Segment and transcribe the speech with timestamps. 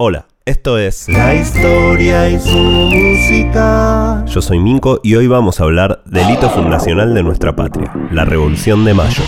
[0.00, 4.24] Hola, esto es La historia y su música.
[4.26, 8.24] Yo soy Minko y hoy vamos a hablar del hito fundacional de nuestra patria, la
[8.24, 9.24] Revolución de Mayo.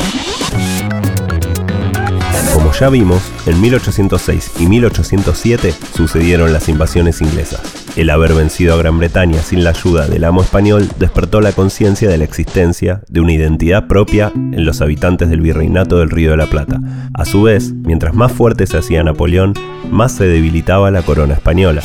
[2.54, 7.79] Como ya vimos, en 1806 y 1807 sucedieron las invasiones inglesas.
[7.96, 12.08] El haber vencido a Gran Bretaña sin la ayuda del amo español despertó la conciencia
[12.08, 16.36] de la existencia de una identidad propia en los habitantes del virreinato del Río de
[16.36, 16.80] la Plata.
[17.14, 19.54] A su vez, mientras más fuerte se hacía Napoleón,
[19.90, 21.82] más se debilitaba la corona española.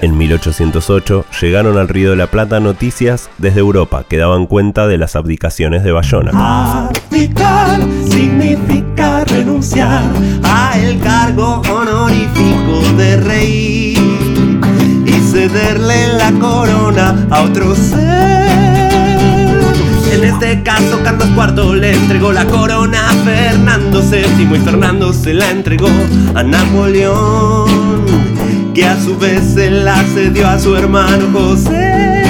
[0.00, 4.98] En 1808 llegaron al Río de la Plata noticias desde Europa que daban cuenta de
[4.98, 6.30] las abdicaciones de Bayona.
[6.88, 10.02] Abdicar significa renunciar
[10.42, 10.98] a el
[20.12, 25.34] En este caso, Carlos IV le entregó la corona a Fernando VII y Fernando se
[25.34, 25.88] la entregó
[26.34, 28.04] a Napoleón,
[28.74, 32.22] que a su vez se la cedió a su hermano José,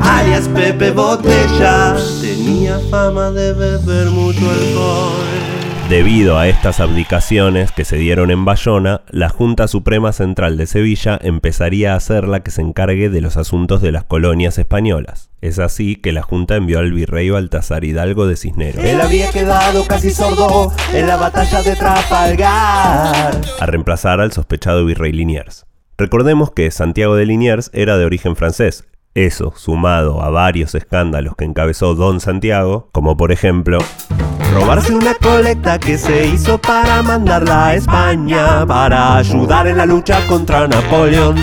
[0.00, 1.94] alias Pepe Botella.
[2.20, 5.65] Tenía fama de beber mucho alcohol.
[5.88, 11.16] Debido a estas abdicaciones que se dieron en Bayona, la Junta Suprema Central de Sevilla
[11.22, 15.30] empezaría a ser la que se encargue de los asuntos de las colonias españolas.
[15.40, 19.84] Es así que la Junta envió al virrey Baltasar Hidalgo de Cisneros Él había quedado
[19.86, 23.40] casi sordo en la batalla de Trafalgar.
[23.60, 25.66] a reemplazar al sospechado virrey Liniers.
[25.96, 28.86] Recordemos que Santiago de Liniers era de origen francés.
[29.14, 33.78] Eso, sumado a varios escándalos que encabezó Don Santiago, como por ejemplo
[34.52, 40.26] Robarse una colecta que se hizo para mandarla a España para ayudar en la lucha
[40.26, 41.36] contra Napoleón.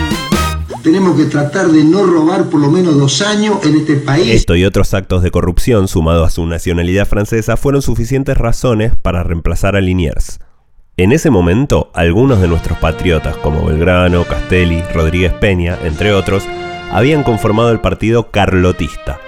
[0.82, 4.28] Tenemos que tratar de no robar por lo menos dos años en este país.
[4.28, 9.22] Esto y otros actos de corrupción, sumado a su nacionalidad francesa, fueron suficientes razones para
[9.22, 10.40] reemplazar a Liniers.
[10.96, 16.44] En ese momento, algunos de nuestros patriotas, como Belgrano, Castelli, Rodríguez Peña, entre otros,
[16.92, 19.18] habían conformado el partido carlotista.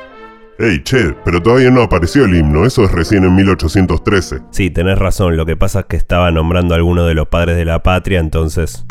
[0.59, 4.41] Hey, che, pero todavía no apareció el himno, eso es recién en 1813.
[4.51, 7.59] Sí, tenés razón, lo que pasa es que estaba nombrando a alguno de los padres
[7.59, 8.87] de la patria, entonces...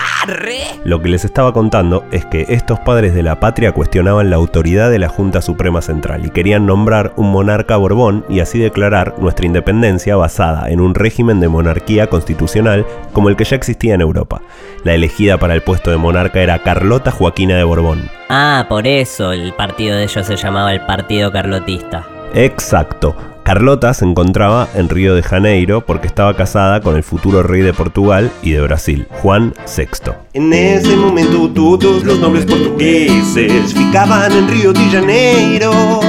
[0.83, 4.89] Lo que les estaba contando es que estos padres de la patria cuestionaban la autoridad
[4.89, 9.45] de la Junta Suprema Central y querían nombrar un monarca Borbón y así declarar nuestra
[9.45, 14.41] independencia basada en un régimen de monarquía constitucional como el que ya existía en Europa.
[14.83, 18.09] La elegida para el puesto de monarca era Carlota Joaquina de Borbón.
[18.29, 22.05] Ah, por eso el partido de ellos se llamaba el Partido Carlotista.
[22.33, 23.15] Exacto.
[23.43, 27.73] Carlota se encontraba en Río de Janeiro porque estaba casada con el futuro rey de
[27.73, 30.13] Portugal y de Brasil, Juan VI.
[30.33, 35.99] En ese momento todos los nobles portugueses ficaban en Río de Janeiro.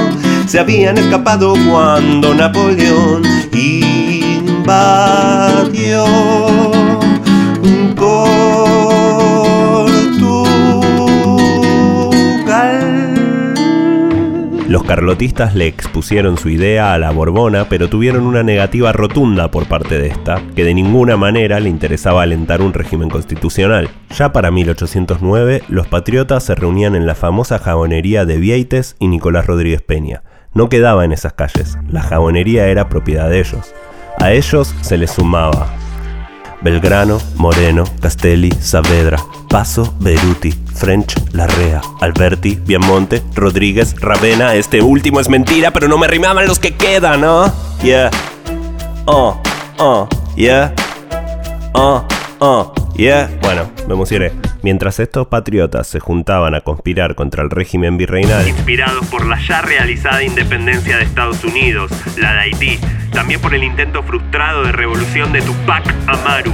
[0.47, 3.21] Se habían escapado cuando Napoleón
[4.63, 6.05] invadió
[14.87, 19.99] carlotistas le expusieron su idea a la Borbona, pero tuvieron una negativa rotunda por parte
[19.99, 23.89] de esta, que de ninguna manera le interesaba alentar un régimen constitucional.
[24.17, 29.45] Ya para 1809, los patriotas se reunían en la famosa jabonería de Vieites y Nicolás
[29.45, 30.23] Rodríguez Peña.
[30.53, 33.75] No quedaba en esas calles, la jabonería era propiedad de ellos.
[34.19, 35.67] A ellos se les sumaba
[36.61, 39.17] Belgrano, Moreno, Castelli, Saavedra,
[39.49, 44.55] Paso, Beruti, French, Larrea, Alberti, Biamonte, Rodríguez, Ravena.
[44.55, 47.51] Este último es mentira, pero no me rimaban los que quedan, ¿no?
[47.83, 48.09] Yeah.
[49.05, 49.39] Oh,
[49.77, 50.73] oh, yeah.
[51.73, 52.03] Oh,
[52.39, 53.29] oh, yeah.
[53.41, 54.46] Bueno, a ir.
[54.67, 59.61] Mientras estos patriotas se juntaban a conspirar contra el régimen virreinal, inspirados por la ya
[59.61, 62.77] realizada independencia de Estados Unidos, la de Haití,
[63.13, 66.51] también por el intento frustrado de revolución de Tupac Amaru,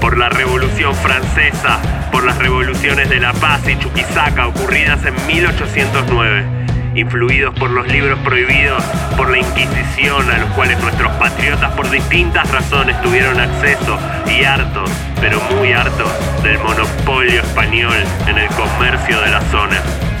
[0.00, 1.80] por la revolución francesa,
[2.10, 6.61] por las revoluciones de La Paz y Chuquisaca ocurridas en 1809
[6.94, 8.82] influidos por los libros prohibidos,
[9.16, 14.90] por la Inquisición a los cuales nuestros patriotas por distintas razones tuvieron acceso y hartos,
[15.20, 16.10] pero muy hartos,
[16.42, 17.96] del monopolio español
[18.26, 20.11] en el comercio de la zona.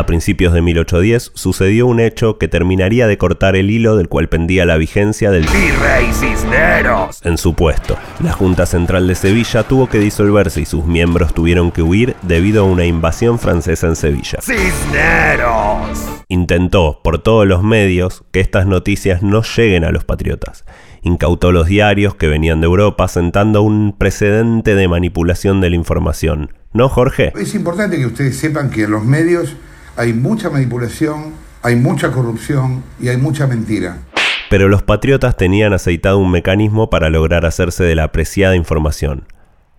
[0.00, 4.28] A principios de 1810, sucedió un hecho que terminaría de cortar el hilo del cual
[4.28, 7.20] pendía la vigencia del Virrey Cisneros.
[7.24, 7.96] en su puesto.
[8.22, 12.62] La Junta Central de Sevilla tuvo que disolverse y sus miembros tuvieron que huir debido
[12.62, 14.38] a una invasión francesa en Sevilla.
[14.40, 15.98] Cisneros.
[16.28, 20.64] Intentó, por todos los medios, que estas noticias no lleguen a los patriotas.
[21.02, 26.52] Incautó los diarios que venían de Europa, sentando un precedente de manipulación de la información.
[26.72, 27.32] ¿No, Jorge?
[27.36, 29.56] Es importante que ustedes sepan que en los medios
[30.00, 33.98] hay mucha manipulación, hay mucha corrupción y hay mucha mentira.
[34.48, 39.26] Pero los patriotas tenían aceitado un mecanismo para lograr hacerse de la apreciada información.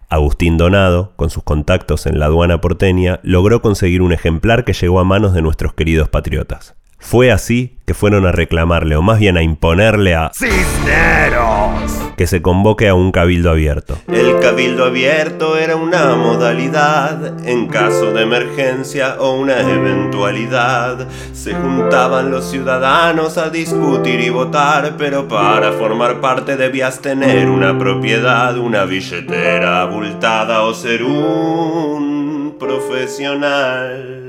[0.10, 5.00] Agustín Donado, con sus contactos en la aduana porteña, logró conseguir un ejemplar que llegó
[5.00, 6.76] a manos de nuestros queridos patriotas.
[7.00, 11.71] Fue así que fueron a reclamarle, o más bien a imponerle a ¡Cisneros!
[12.18, 13.98] Que se convoque a un cabildo abierto.
[14.08, 21.08] El cabildo abierto era una modalidad en caso de emergencia o una eventualidad.
[21.34, 27.78] Se juntaban los ciudadanos a discutir y votar, pero para formar parte debías tener una
[27.78, 34.28] propiedad, una billetera abultada o ser un profesional.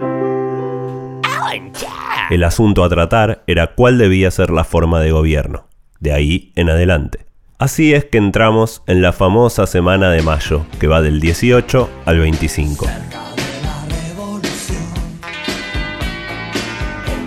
[2.30, 5.66] El asunto a tratar era cuál debía ser la forma de gobierno.
[6.00, 7.31] De ahí en adelante.
[7.62, 12.18] Así es que entramos en la famosa semana de mayo, que va del 18 al
[12.18, 12.86] 25.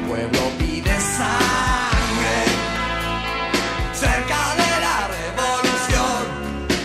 [0.09, 2.35] pueblo pide sangre
[3.93, 6.25] cerca de la revolución.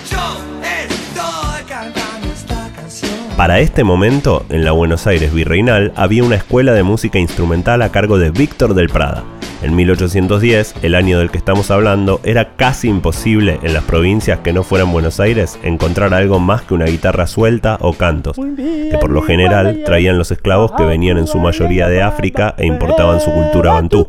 [0.08, 0.22] Yo
[0.62, 3.36] estoy cantando esta canción.
[3.36, 7.90] Para este momento, en la Buenos Aires virreinal había una escuela de música instrumental a
[7.90, 9.24] cargo de Víctor del Prada.
[9.62, 14.54] En 1810, el año del que estamos hablando, era casi imposible en las provincias que
[14.54, 19.10] no fueran Buenos Aires encontrar algo más que una guitarra suelta o cantos, que por
[19.10, 23.30] lo general traían los esclavos que venían en su mayoría de África e importaban su
[23.32, 24.08] cultura bantú.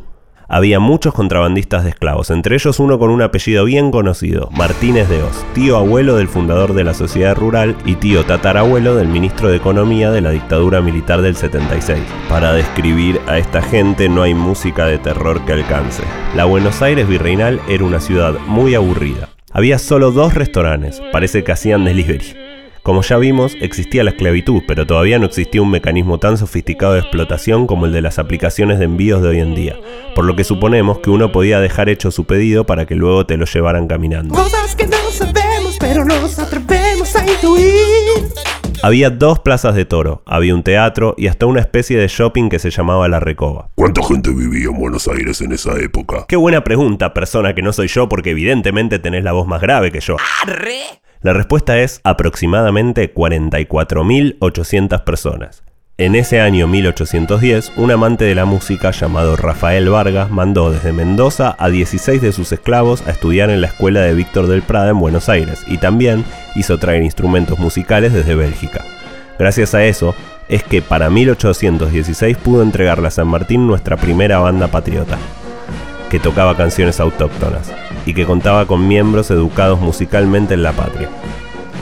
[0.53, 5.23] Había muchos contrabandistas de esclavos, entre ellos uno con un apellido bien conocido, Martínez de
[5.23, 9.55] Oz, tío abuelo del fundador de la sociedad rural y tío tatarabuelo del ministro de
[9.55, 12.01] Economía de la dictadura militar del 76.
[12.27, 16.03] Para describir a esta gente no hay música de terror que alcance.
[16.35, 19.29] La Buenos Aires virreinal era una ciudad muy aburrida.
[19.53, 22.40] Había solo dos restaurantes, parece que hacían delivery.
[22.83, 27.01] Como ya vimos, existía la esclavitud, pero todavía no existía un mecanismo tan sofisticado de
[27.01, 29.75] explotación como el de las aplicaciones de envíos de hoy en día,
[30.15, 33.37] por lo que suponemos que uno podía dejar hecho su pedido para que luego te
[33.37, 34.33] lo llevaran caminando.
[34.33, 38.31] Cosas que no sabemos, pero nos atrevemos a intuir.
[38.81, 42.57] Había dos plazas de toro, había un teatro y hasta una especie de shopping que
[42.57, 43.69] se llamaba La Recoba.
[43.75, 46.25] ¿Cuánta gente vivía en Buenos Aires en esa época?
[46.27, 49.91] Qué buena pregunta, persona que no soy yo, porque evidentemente tenés la voz más grave
[49.91, 50.17] que yo.
[51.23, 55.61] La respuesta es aproximadamente 44.800 personas.
[55.99, 61.55] En ese año 1810, un amante de la música llamado Rafael Vargas mandó desde Mendoza
[61.59, 64.99] a 16 de sus esclavos a estudiar en la escuela de Víctor del Prada en
[64.99, 66.25] Buenos Aires y también
[66.55, 68.83] hizo traer instrumentos musicales desde Bélgica.
[69.37, 70.15] Gracias a eso,
[70.49, 75.19] es que para 1816 pudo entregarle a San Martín nuestra primera banda patriota,
[76.09, 77.71] que tocaba canciones autóctonas
[78.05, 81.09] y que contaba con miembros educados musicalmente en la patria.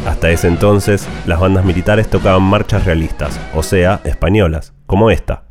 [0.07, 5.44] Hasta ese entonces, las bandas militares tocaban marchas realistas, o sea, españolas, como esta.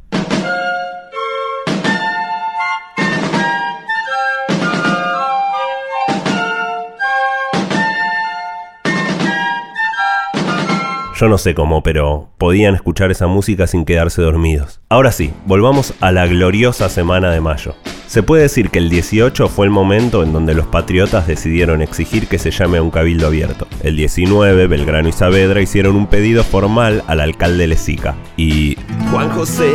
[11.19, 14.81] Yo no sé cómo, pero podían escuchar esa música sin quedarse dormidos.
[14.89, 17.75] Ahora sí, volvamos a la gloriosa semana de mayo.
[18.09, 22.27] Se puede decir que el 18 fue el momento en donde los patriotas decidieron exigir
[22.27, 23.69] que se llame a un cabildo abierto.
[23.83, 28.17] El 19, Belgrano y Saavedra hicieron un pedido formal al alcalde Lezica.
[28.39, 28.79] Y
[29.11, 29.69] Juan José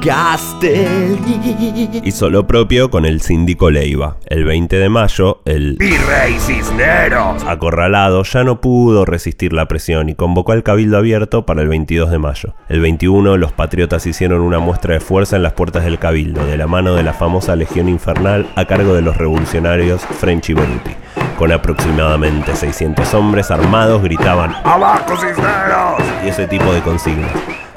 [0.00, 2.00] Castelli.
[2.04, 4.16] hizo lo propio con el síndico Leiva.
[4.26, 7.44] El 20 de mayo, el ¡Virrey Cisneros!
[7.44, 12.10] acorralado ya no pudo resistir la presión y convocó al cabildo abierto para el 22
[12.10, 12.54] de mayo.
[12.68, 16.56] El 21 los patriotas hicieron una muestra de fuerza en las puertas del cabildo, de
[16.56, 20.90] la mano de la famosa Legión Infernal a cargo de los revolucionarios French y Beruti.
[21.38, 26.02] Con aproximadamente 600 hombres armados gritaban ¡Abajo Cisneros!
[26.24, 27.30] y ese tipo de consignas.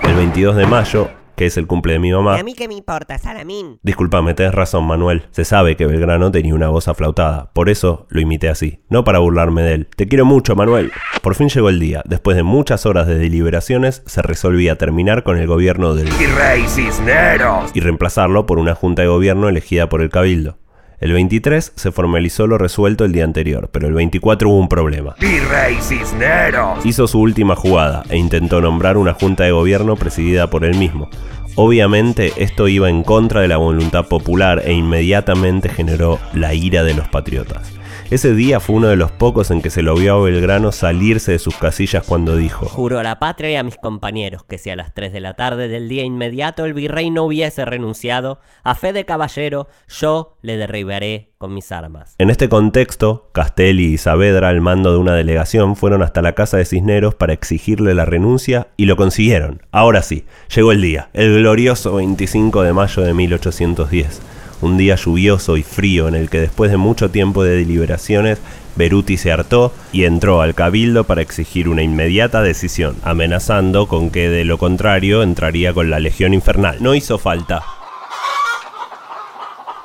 [0.04, 1.10] El 22 de mayo,
[1.42, 3.80] que es el cumple de mi mamá, ¿Y a mí qué me importa, Salamín?
[3.82, 5.24] Disculpame, tenés razón, Manuel.
[5.32, 7.50] Se sabe que Belgrano tenía una voz aflautada.
[7.54, 8.84] Por eso lo imité así.
[8.90, 9.88] No para burlarme de él.
[9.96, 10.92] Te quiero mucho, Manuel.
[11.24, 12.04] Por fin llegó el día.
[12.06, 17.72] Después de muchas horas de deliberaciones, se resolvía terminar con el gobierno del ¡Virrey Cisneros!
[17.74, 20.60] y reemplazarlo por una junta de gobierno elegida por el Cabildo.
[21.02, 25.16] El 23 se formalizó lo resuelto el día anterior, pero el 24 hubo un problema.
[25.20, 26.86] ¡Virrey Cisneros!
[26.86, 31.10] Hizo su última jugada e intentó nombrar una junta de gobierno presidida por él mismo.
[31.56, 36.94] Obviamente esto iba en contra de la voluntad popular e inmediatamente generó la ira de
[36.94, 37.81] los patriotas.
[38.12, 41.32] Ese día fue uno de los pocos en que se lo vio a Belgrano salirse
[41.32, 44.70] de sus casillas cuando dijo Juro a la patria y a mis compañeros que si
[44.70, 48.76] a las 3 de la tarde del día inmediato el virrey no hubiese renunciado, a
[48.76, 52.16] fe de caballero, yo le derribaré con mis armas.
[52.18, 56.58] En este contexto, Castelli y Saavedra, al mando de una delegación, fueron hasta la casa
[56.58, 59.62] de Cisneros para exigirle la renuncia y lo consiguieron.
[59.72, 64.22] Ahora sí, llegó el día, el glorioso 25 de mayo de 1810.
[64.62, 68.40] Un día lluvioso y frío en el que después de mucho tiempo de deliberaciones,
[68.76, 74.30] Beruti se hartó y entró al cabildo para exigir una inmediata decisión, amenazando con que
[74.30, 76.78] de lo contrario entraría con la Legión Infernal.
[76.80, 77.64] No hizo falta.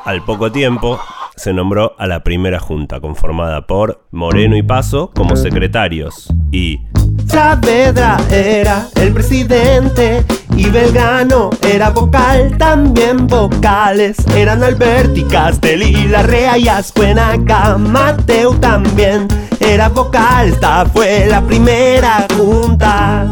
[0.04, 1.00] Al poco tiempo,
[1.36, 6.80] se nombró a la primera junta, conformada por Moreno y Paso como secretarios y
[7.26, 16.68] Saavedra era el presidente y Belgrano era vocal, también vocales eran Alberti, Castelli, Larrea y
[16.68, 19.28] Ascuenaga, Mateu también
[19.60, 23.26] era vocal, esta fue la primera junta.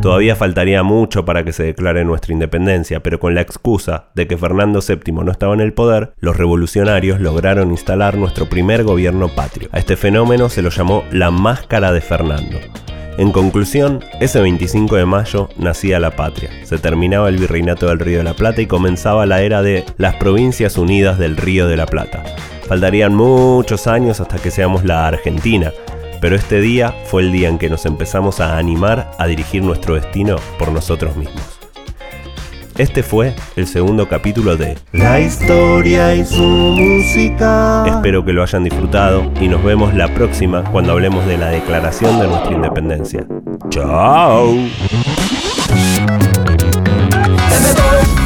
[0.00, 4.38] Todavía faltaría mucho para que se declare nuestra independencia, pero con la excusa de que
[4.38, 9.68] Fernando VII no estaba en el poder, los revolucionarios lograron instalar nuestro primer gobierno patrio.
[9.72, 12.58] A este fenómeno se lo llamó la máscara de Fernando.
[13.18, 18.18] En conclusión, ese 25 de mayo nacía la patria, se terminaba el virreinato del Río
[18.18, 21.86] de la Plata y comenzaba la era de las Provincias Unidas del Río de la
[21.86, 22.22] Plata.
[22.68, 25.72] Faltarían muchos años hasta que seamos la Argentina,
[26.20, 29.96] pero este día fue el día en que nos empezamos a animar a dirigir nuestro
[29.96, 31.57] destino por nosotros mismos.
[32.78, 37.84] Este fue el segundo capítulo de La historia y su música.
[37.88, 42.20] Espero que lo hayan disfrutado y nos vemos la próxima cuando hablemos de la declaración
[42.20, 43.26] de nuestra independencia.
[43.68, 44.52] ¡Chao!
[44.52, 44.68] Me
[47.74, 48.17] voy